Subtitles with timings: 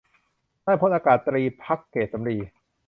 [0.65, 2.37] นายพลอากาศตรี ภักดิ์เกษสำลี